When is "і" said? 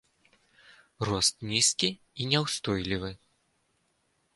2.19-2.29